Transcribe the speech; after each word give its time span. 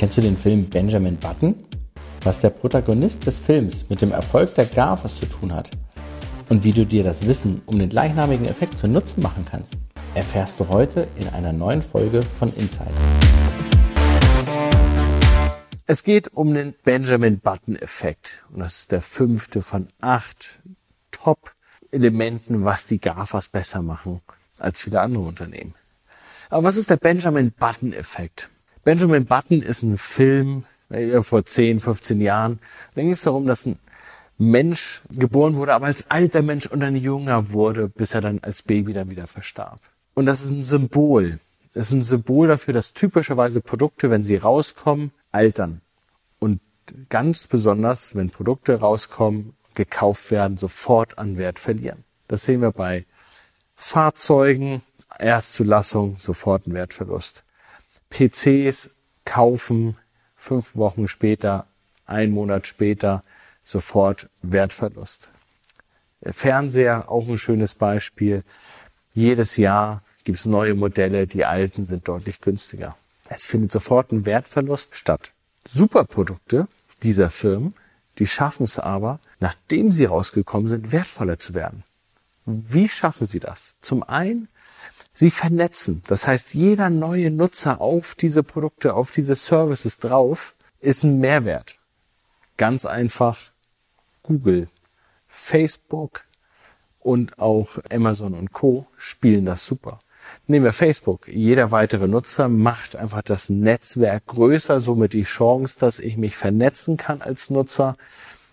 Kennst 0.00 0.16
du 0.16 0.22
den 0.22 0.38
Film 0.38 0.64
Benjamin 0.64 1.18
Button? 1.18 1.62
Was 2.22 2.40
der 2.40 2.48
Protagonist 2.48 3.26
des 3.26 3.38
Films 3.38 3.90
mit 3.90 4.00
dem 4.00 4.12
Erfolg 4.12 4.54
der 4.54 4.64
GAFAs 4.64 5.16
zu 5.16 5.26
tun 5.26 5.54
hat 5.54 5.72
und 6.48 6.64
wie 6.64 6.72
du 6.72 6.86
dir 6.86 7.04
das 7.04 7.26
Wissen 7.26 7.60
um 7.66 7.78
den 7.78 7.90
gleichnamigen 7.90 8.46
Effekt 8.46 8.78
zu 8.78 8.88
Nutzen 8.88 9.22
machen 9.22 9.44
kannst, 9.44 9.74
erfährst 10.14 10.58
du 10.58 10.68
heute 10.68 11.06
in 11.16 11.28
einer 11.28 11.52
neuen 11.52 11.82
Folge 11.82 12.22
von 12.22 12.50
Inside. 12.54 12.88
Es 15.84 16.02
geht 16.02 16.28
um 16.28 16.54
den 16.54 16.74
Benjamin 16.82 17.38
Button 17.38 17.76
Effekt 17.76 18.42
und 18.54 18.60
das 18.60 18.78
ist 18.78 18.92
der 18.92 19.02
fünfte 19.02 19.60
von 19.60 19.88
acht 20.00 20.62
Top-Elementen, 21.10 22.64
was 22.64 22.86
die 22.86 23.00
GAFAs 23.00 23.50
besser 23.50 23.82
machen 23.82 24.22
als 24.58 24.80
viele 24.80 25.02
andere 25.02 25.24
Unternehmen. 25.24 25.74
Aber 26.48 26.64
was 26.64 26.78
ist 26.78 26.88
der 26.88 26.96
Benjamin 26.96 27.52
Button 27.52 27.92
Effekt? 27.92 28.48
Benjamin 28.84 29.26
Button 29.26 29.62
ist 29.62 29.82
ein 29.82 29.98
Film 29.98 30.64
äh, 30.88 31.20
vor 31.22 31.44
10, 31.44 31.80
15 31.80 32.20
Jahren. 32.20 32.60
Da 32.94 33.02
ging 33.02 33.12
es 33.12 33.22
darum, 33.22 33.46
dass 33.46 33.66
ein 33.66 33.78
Mensch 34.38 35.02
geboren 35.10 35.56
wurde, 35.56 35.74
aber 35.74 35.86
als 35.86 36.10
alter 36.10 36.42
Mensch 36.42 36.66
und 36.66 36.80
dann 36.80 36.96
jünger 36.96 37.52
wurde, 37.52 37.88
bis 37.88 38.14
er 38.14 38.22
dann 38.22 38.38
als 38.40 38.62
Baby 38.62 38.94
dann 38.94 39.10
wieder 39.10 39.26
verstarb. 39.26 39.80
Und 40.14 40.26
das 40.26 40.42
ist 40.42 40.50
ein 40.50 40.64
Symbol. 40.64 41.38
Das 41.74 41.86
ist 41.86 41.92
ein 41.92 42.04
Symbol 42.04 42.48
dafür, 42.48 42.74
dass 42.74 42.94
typischerweise 42.94 43.60
Produkte, 43.60 44.10
wenn 44.10 44.24
sie 44.24 44.36
rauskommen, 44.36 45.12
altern. 45.30 45.82
Und 46.38 46.60
ganz 47.10 47.46
besonders, 47.46 48.14
wenn 48.14 48.30
Produkte 48.30 48.80
rauskommen, 48.80 49.54
gekauft 49.74 50.30
werden, 50.30 50.56
sofort 50.56 51.18
an 51.18 51.36
Wert 51.36 51.58
verlieren. 51.58 52.04
Das 52.28 52.44
sehen 52.44 52.62
wir 52.62 52.72
bei 52.72 53.04
Fahrzeugen, 53.76 54.82
Erstzulassung, 55.18 56.16
sofort 56.18 56.66
ein 56.66 56.74
Wertverlust. 56.74 57.44
PCs 58.10 58.90
kaufen 59.24 59.96
fünf 60.36 60.74
Wochen 60.76 61.08
später, 61.08 61.66
ein 62.06 62.30
Monat 62.30 62.66
später, 62.66 63.22
sofort 63.62 64.28
Wertverlust. 64.42 65.30
Fernseher, 66.22 67.10
auch 67.10 67.28
ein 67.28 67.38
schönes 67.38 67.74
Beispiel. 67.74 68.42
Jedes 69.14 69.56
Jahr 69.56 70.02
gibt 70.24 70.38
es 70.38 70.44
neue 70.44 70.74
Modelle, 70.74 71.26
die 71.26 71.44
alten 71.44 71.86
sind 71.86 72.06
deutlich 72.08 72.40
günstiger. 72.40 72.96
Es 73.28 73.46
findet 73.46 73.72
sofort 73.72 74.12
ein 74.12 74.26
Wertverlust 74.26 74.96
statt. 74.96 75.32
Superprodukte 75.68 76.68
dieser 77.02 77.30
Firmen, 77.30 77.74
die 78.18 78.26
schaffen 78.26 78.64
es 78.64 78.78
aber, 78.78 79.20
nachdem 79.38 79.92
sie 79.92 80.04
rausgekommen 80.04 80.68
sind, 80.68 80.92
wertvoller 80.92 81.38
zu 81.38 81.54
werden. 81.54 81.84
Wie 82.44 82.88
schaffen 82.88 83.26
sie 83.26 83.40
das? 83.40 83.76
Zum 83.80 84.02
einen 84.02 84.48
sie 85.20 85.30
vernetzen. 85.30 86.02
Das 86.08 86.26
heißt, 86.26 86.54
jeder 86.54 86.90
neue 86.90 87.30
Nutzer 87.30 87.80
auf 87.80 88.14
diese 88.14 88.42
Produkte, 88.42 88.94
auf 88.94 89.10
diese 89.10 89.34
Services 89.34 89.98
drauf 89.98 90.54
ist 90.80 91.04
ein 91.04 91.20
Mehrwert. 91.20 91.78
Ganz 92.56 92.86
einfach 92.86 93.38
Google, 94.22 94.68
Facebook 95.28 96.24
und 96.98 97.38
auch 97.38 97.78
Amazon 97.90 98.34
und 98.34 98.52
Co. 98.52 98.86
spielen 98.96 99.44
das 99.44 99.64
super. 99.64 100.00
Nehmen 100.46 100.64
wir 100.64 100.72
Facebook. 100.72 101.28
Jeder 101.28 101.70
weitere 101.70 102.08
Nutzer 102.08 102.48
macht 102.48 102.96
einfach 102.96 103.22
das 103.22 103.50
Netzwerk 103.50 104.26
größer, 104.26 104.80
somit 104.80 105.12
die 105.12 105.24
Chance, 105.24 105.76
dass 105.78 105.98
ich 105.98 106.16
mich 106.16 106.36
vernetzen 106.36 106.96
kann 106.96 107.20
als 107.20 107.50
Nutzer. 107.50 107.96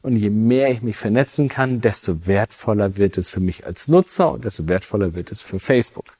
Und 0.00 0.16
je 0.16 0.30
mehr 0.30 0.70
ich 0.70 0.80
mich 0.80 0.96
vernetzen 0.96 1.48
kann, 1.48 1.82
desto 1.82 2.26
wertvoller 2.26 2.96
wird 2.96 3.18
es 3.18 3.28
für 3.28 3.40
mich 3.40 3.66
als 3.66 3.88
Nutzer 3.88 4.32
und 4.32 4.44
desto 4.46 4.66
wertvoller 4.66 5.14
wird 5.14 5.30
es 5.30 5.42
für 5.42 5.58
Facebook. 5.58 6.13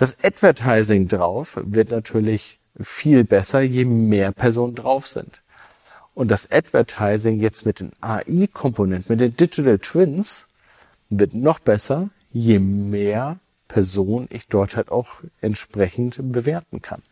Das 0.00 0.16
Advertising 0.24 1.08
drauf 1.08 1.60
wird 1.62 1.90
natürlich 1.90 2.58
viel 2.80 3.22
besser, 3.22 3.60
je 3.60 3.84
mehr 3.84 4.32
Personen 4.32 4.74
drauf 4.74 5.06
sind. 5.06 5.42
Und 6.14 6.30
das 6.30 6.50
Advertising 6.50 7.38
jetzt 7.38 7.66
mit 7.66 7.80
den 7.80 7.92
AI-Komponenten, 8.00 9.12
mit 9.12 9.20
den 9.20 9.36
Digital 9.36 9.78
Twins, 9.78 10.46
wird 11.10 11.34
noch 11.34 11.58
besser, 11.58 12.08
je 12.32 12.58
mehr 12.60 13.40
Personen 13.68 14.26
ich 14.30 14.48
dort 14.48 14.74
halt 14.74 14.90
auch 14.90 15.20
entsprechend 15.42 16.32
bewerten 16.32 16.80
kann. 16.80 17.02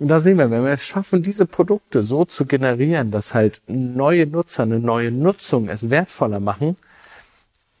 Und 0.00 0.08
da 0.08 0.18
sehen 0.18 0.38
wir, 0.38 0.50
wenn 0.50 0.64
wir 0.64 0.72
es 0.72 0.84
schaffen, 0.84 1.22
diese 1.22 1.46
Produkte 1.46 2.02
so 2.02 2.24
zu 2.24 2.44
generieren, 2.44 3.12
dass 3.12 3.34
halt 3.34 3.62
neue 3.68 4.26
Nutzer 4.26 4.64
eine 4.64 4.80
neue 4.80 5.12
Nutzung 5.12 5.68
es 5.68 5.90
wertvoller 5.90 6.40
machen, 6.40 6.74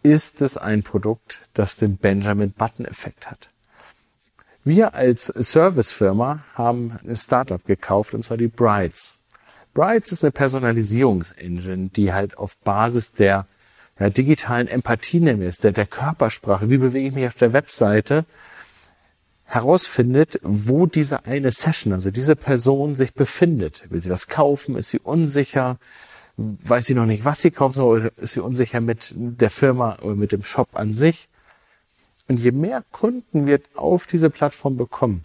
ist 0.04 0.40
es 0.40 0.56
ein 0.56 0.84
Produkt, 0.84 1.40
das 1.52 1.78
den 1.78 1.96
Benjamin 1.96 2.52
Button 2.52 2.84
Effekt 2.84 3.28
hat. 3.28 3.50
Wir 4.66 4.94
als 4.94 5.26
Servicefirma 5.26 6.42
haben 6.54 6.98
ein 7.06 7.16
Startup 7.16 7.62
gekauft, 7.66 8.14
und 8.14 8.24
zwar 8.24 8.38
die 8.38 8.48
Brights. 8.48 9.14
Brights 9.74 10.10
ist 10.10 10.24
eine 10.24 10.30
Personalisierungsengine, 10.30 11.90
die 11.90 12.14
halt 12.14 12.38
auf 12.38 12.56
Basis 12.58 13.12
der 13.12 13.46
ja, 14.00 14.08
digitalen 14.08 14.66
Empathie 14.66 15.20
nämlich, 15.20 15.58
der, 15.58 15.72
der 15.72 15.84
Körpersprache, 15.84 16.70
wie 16.70 16.78
bewege 16.78 17.08
ich 17.08 17.14
mich 17.14 17.26
auf 17.26 17.34
der 17.34 17.52
Webseite, 17.52 18.24
herausfindet, 19.44 20.40
wo 20.42 20.86
diese 20.86 21.26
eine 21.26 21.50
Session, 21.50 21.92
also 21.92 22.10
diese 22.10 22.34
Person 22.34 22.96
sich 22.96 23.12
befindet. 23.12 23.84
Will 23.90 24.00
sie 24.00 24.08
was 24.08 24.28
kaufen? 24.28 24.76
Ist 24.76 24.88
sie 24.88 24.98
unsicher? 24.98 25.76
Weiß 26.38 26.86
sie 26.86 26.94
noch 26.94 27.04
nicht, 27.04 27.26
was 27.26 27.42
sie 27.42 27.50
kaufen 27.50 27.74
soll? 27.74 28.00
Oder 28.00 28.10
ist 28.16 28.32
sie 28.32 28.40
unsicher 28.40 28.80
mit 28.80 29.12
der 29.14 29.50
Firma 29.50 29.98
oder 30.00 30.16
mit 30.16 30.32
dem 30.32 30.42
Shop 30.42 30.70
an 30.72 30.94
sich? 30.94 31.28
Und 32.28 32.40
je 32.40 32.52
mehr 32.52 32.82
Kunden 32.90 33.46
wir 33.46 33.60
auf 33.74 34.06
diese 34.06 34.30
Plattform 34.30 34.76
bekommen, 34.76 35.24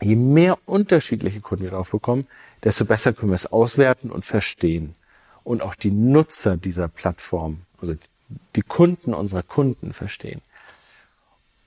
je 0.00 0.16
mehr 0.16 0.58
unterschiedliche 0.66 1.40
Kunden 1.40 1.64
wir 1.64 1.70
drauf 1.70 1.90
bekommen, 1.90 2.26
desto 2.62 2.84
besser 2.84 3.12
können 3.12 3.32
wir 3.32 3.36
es 3.36 3.52
auswerten 3.52 4.10
und 4.10 4.24
verstehen. 4.24 4.94
Und 5.42 5.62
auch 5.62 5.74
die 5.74 5.90
Nutzer 5.90 6.56
dieser 6.56 6.88
Plattform, 6.88 7.58
also 7.80 7.94
die 8.56 8.62
Kunden 8.62 9.12
unserer 9.12 9.42
Kunden 9.42 9.92
verstehen. 9.92 10.40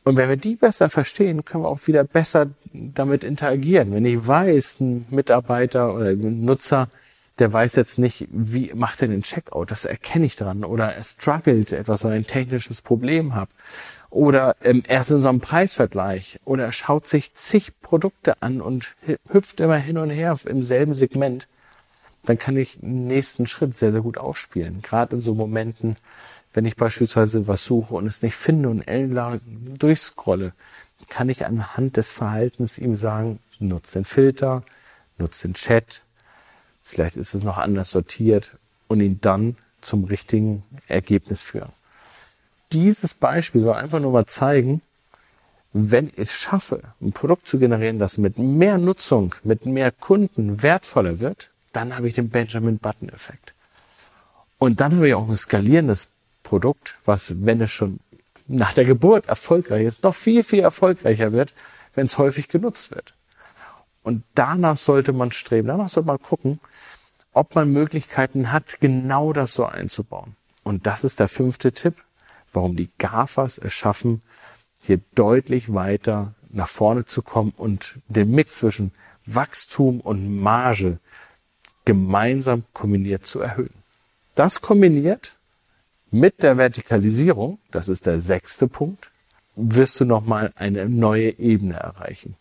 Und 0.03 0.15
wenn 0.15 0.29
wir 0.29 0.37
die 0.37 0.55
besser 0.55 0.89
verstehen, 0.89 1.45
können 1.45 1.65
wir 1.65 1.69
auch 1.69 1.85
wieder 1.85 2.03
besser 2.03 2.47
damit 2.73 3.23
interagieren. 3.23 3.91
Wenn 3.91 4.05
ich 4.05 4.25
weiß, 4.25 4.79
ein 4.79 5.05
Mitarbeiter 5.09 5.93
oder 5.93 6.07
ein 6.07 6.45
Nutzer, 6.45 6.89
der 7.39 7.53
weiß 7.53 7.75
jetzt 7.75 7.99
nicht, 7.99 8.25
wie 8.31 8.73
macht 8.73 9.01
er 9.01 9.09
den 9.09 9.21
Checkout, 9.21 9.69
das 9.69 9.85
erkenne 9.85 10.25
ich 10.25 10.35
dran. 10.35 10.63
Oder 10.63 10.95
er 10.95 11.03
struggelt 11.03 11.71
etwas, 11.71 12.03
weil 12.03 12.13
er 12.13 12.15
ein 12.15 12.25
technisches 12.25 12.81
Problem 12.81 13.35
hat 13.35 13.49
oder 14.09 14.55
ähm, 14.61 14.83
er 14.87 15.01
ist 15.01 15.11
in 15.11 15.21
so 15.21 15.29
einem 15.29 15.41
Preisvergleich. 15.41 16.39
Oder 16.45 16.65
er 16.65 16.71
schaut 16.71 17.07
sich 17.07 17.33
zig 17.33 17.79
Produkte 17.81 18.41
an 18.41 18.61
und 18.61 18.95
hüpft 19.29 19.59
immer 19.59 19.77
hin 19.77 19.97
und 19.97 20.09
her 20.09 20.37
im 20.45 20.63
selben 20.63 20.93
Segment, 20.93 21.47
dann 22.25 22.37
kann 22.37 22.57
ich 22.57 22.79
den 22.79 23.07
nächsten 23.07 23.47
Schritt 23.47 23.75
sehr, 23.75 23.91
sehr 23.91 24.01
gut 24.01 24.17
ausspielen. 24.17 24.81
Gerade 24.81 25.17
in 25.17 25.21
so 25.21 25.33
Momenten, 25.33 25.97
wenn 26.53 26.65
ich 26.65 26.75
beispielsweise 26.75 27.47
was 27.47 27.63
suche 27.65 27.95
und 27.95 28.05
es 28.07 28.21
nicht 28.21 28.35
finde 28.35 28.69
und 28.69 28.81
ellenlang 28.81 29.39
durchscrolle, 29.77 30.53
kann 31.09 31.29
ich 31.29 31.45
anhand 31.45 31.97
des 31.97 32.11
Verhaltens 32.11 32.77
ihm 32.77 32.95
sagen, 32.95 33.39
nutze 33.59 33.99
den 33.99 34.05
Filter, 34.05 34.63
nutze 35.17 35.47
den 35.47 35.53
Chat, 35.53 36.01
vielleicht 36.83 37.17
ist 37.17 37.33
es 37.33 37.43
noch 37.43 37.57
anders 37.57 37.91
sortiert 37.91 38.57
und 38.87 38.99
ihn 38.99 39.19
dann 39.21 39.57
zum 39.81 40.05
richtigen 40.05 40.63
Ergebnis 40.87 41.41
führen 41.41 41.71
dieses 42.71 43.13
Beispiel 43.13 43.61
soll 43.61 43.75
einfach 43.75 43.99
nur 43.99 44.11
mal 44.11 44.25
zeigen, 44.25 44.81
wenn 45.73 46.07
ich 46.07 46.17
es 46.17 46.31
schaffe, 46.31 46.81
ein 47.01 47.11
Produkt 47.11 47.47
zu 47.47 47.59
generieren, 47.59 47.99
das 47.99 48.17
mit 48.17 48.37
mehr 48.37 48.77
Nutzung, 48.77 49.35
mit 49.43 49.65
mehr 49.65 49.91
Kunden 49.91 50.61
wertvoller 50.63 51.19
wird, 51.19 51.51
dann 51.71 51.95
habe 51.95 52.07
ich 52.07 52.15
den 52.15 52.29
Benjamin 52.29 52.79
Button 52.79 53.09
Effekt. 53.09 53.53
Und 54.57 54.81
dann 54.81 54.95
habe 54.95 55.07
ich 55.07 55.13
auch 55.13 55.29
ein 55.29 55.35
skalierendes 55.35 56.07
Produkt, 56.43 56.97
was, 57.05 57.45
wenn 57.45 57.61
es 57.61 57.71
schon 57.71 57.99
nach 58.47 58.73
der 58.73 58.85
Geburt 58.85 59.27
erfolgreich 59.27 59.85
ist, 59.85 60.03
noch 60.03 60.15
viel, 60.15 60.43
viel 60.43 60.61
erfolgreicher 60.61 61.33
wird, 61.33 61.53
wenn 61.93 62.05
es 62.05 62.17
häufig 62.17 62.47
genutzt 62.47 62.91
wird. 62.91 63.13
Und 64.03 64.23
danach 64.35 64.77
sollte 64.77 65.11
man 65.13 65.31
streben, 65.31 65.67
danach 65.67 65.89
sollte 65.89 66.07
man 66.07 66.21
gucken, 66.21 66.59
ob 67.33 67.53
man 67.55 67.71
Möglichkeiten 67.71 68.51
hat, 68.51 68.79
genau 68.79 69.33
das 69.33 69.53
so 69.53 69.65
einzubauen. 69.65 70.35
Und 70.63 70.87
das 70.87 71.03
ist 71.03 71.19
der 71.19 71.27
fünfte 71.27 71.71
Tipp 71.71 71.95
warum 72.53 72.75
die 72.75 72.89
GAFAs 72.97 73.57
es 73.57 73.73
schaffen, 73.73 74.21
hier 74.81 74.99
deutlich 75.15 75.73
weiter 75.73 76.33
nach 76.49 76.67
vorne 76.67 77.05
zu 77.05 77.21
kommen 77.21 77.53
und 77.55 77.99
den 78.07 78.31
Mix 78.31 78.59
zwischen 78.59 78.91
Wachstum 79.25 79.99
und 79.99 80.39
Marge 80.39 80.99
gemeinsam 81.85 82.63
kombiniert 82.73 83.25
zu 83.25 83.41
erhöhen. 83.41 83.73
Das 84.35 84.61
kombiniert 84.61 85.37
mit 86.11 86.43
der 86.43 86.57
Vertikalisierung, 86.57 87.59
das 87.71 87.89
ist 87.89 88.05
der 88.05 88.19
sechste 88.19 88.67
Punkt, 88.67 89.11
wirst 89.55 89.99
du 89.99 90.05
nochmal 90.05 90.51
eine 90.55 90.87
neue 90.87 91.37
Ebene 91.39 91.75
erreichen. 91.75 92.35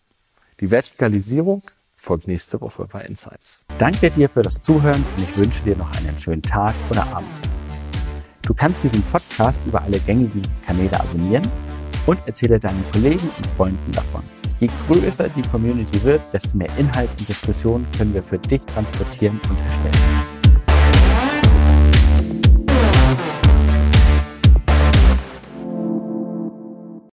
Die 0.59 0.71
Vertikalisierung 0.71 1.63
folgt 1.95 2.27
nächste 2.27 2.61
Woche 2.61 2.87
bei 2.91 3.01
Insights. 3.01 3.59
Danke 3.79 4.11
dir 4.11 4.29
für 4.29 4.43
das 4.43 4.61
Zuhören 4.61 5.03
und 5.17 5.23
ich 5.23 5.37
wünsche 5.37 5.63
dir 5.63 5.75
noch 5.75 5.91
einen 5.93 6.17
schönen 6.19 6.43
Tag 6.43 6.75
oder 6.89 7.05
Abend. 7.07 7.56
Du 8.47 8.53
kannst 8.53 8.81
diesen 8.81 9.03
Podcast 9.11 9.59
über 9.65 9.81
alle 9.81 9.99
gängigen 9.99 10.41
Kanäle 10.65 10.97
abonnieren 10.97 11.45
und 12.05 12.17
erzähle 12.27 12.57
deinen 12.57 12.81
Kollegen 12.93 13.19
und 13.19 13.47
Freunden 13.57 13.91
davon. 13.91 14.23
Je 14.61 14.69
größer 14.87 15.27
die 15.27 15.41
Community 15.41 16.01
wird, 16.01 16.21
desto 16.31 16.55
mehr 16.55 16.69
Inhalt 16.77 17.09
und 17.19 17.27
Diskussion 17.27 17.85
können 17.97 18.13
wir 18.13 18.23
für 18.23 18.39
dich 18.39 18.61
transportieren 18.61 19.37
und 19.49 19.57
erstellen. 19.59 20.36